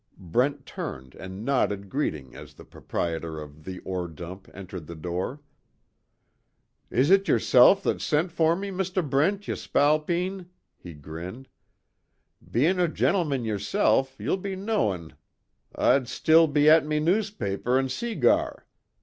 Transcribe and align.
Brent 0.17 0.65
turned 0.65 1.13
and 1.13 1.45
nodded 1.45 1.87
greeting 1.87 2.35
as 2.35 2.55
the 2.55 2.65
proprietor 2.65 3.39
of 3.39 3.65
"The 3.65 3.77
Ore 3.81 4.07
Dump" 4.07 4.49
entered 4.51 4.87
the 4.87 4.95
door. 4.95 5.41
"Is 6.89 7.11
it 7.11 7.25
yersilf 7.27 7.83
that 7.83 8.01
sint 8.01 8.31
fer 8.31 8.55
me, 8.55 8.71
Mister 8.71 9.03
Brint, 9.03 9.47
ye 9.47 9.53
spalpeen?" 9.53 10.47
he 10.75 10.95
grinned, 10.95 11.49
"Bein' 12.49 12.79
a 12.79 12.87
gintleman 12.87 13.45
yersilf, 13.45 14.17
ye'll 14.19 14.37
be 14.37 14.55
knowin' 14.55 15.13
Oi'd 15.77 16.07
still 16.07 16.47
be 16.47 16.67
at 16.67 16.83
me 16.83 16.99
newspaper 16.99 17.77
an' 17.77 17.85
seegar. 17.89 18.63